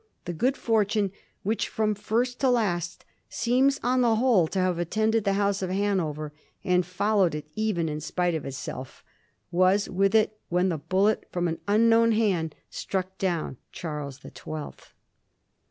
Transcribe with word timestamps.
The 0.25 0.33
good 0.33 0.57
fortune 0.57 1.11
which 1.43 1.69
from 1.69 1.93
first 1.93 2.39
to 2.39 2.49
last 2.49 3.05
seems 3.29 3.79
on 3.83 4.01
the 4.01 4.15
whole 4.15 4.47
to 4.47 4.57
have 4.57 4.79
attended 4.79 5.25
the 5.25 5.33
House 5.37 5.61
of 5.61 5.69
Hanover, 5.69 6.33
and 6.63 6.83
followed 6.83 7.35
it 7.35 7.45
even 7.53 7.87
in 7.87 8.01
spite 8.01 8.33
of 8.33 8.43
itself, 8.43 9.03
was 9.51 9.87
with 9.87 10.15
it 10.15 10.39
when 10.49 10.69
the 10.69 10.79
bullet 10.79 11.27
from 11.31 11.47
an 11.47 11.59
unknown 11.67 12.13
hand 12.13 12.55
struck 12.71 13.19
dovm 13.19 13.57
Charles 13.71 14.17
the 14.21 14.31
Twelfth. 14.31 14.95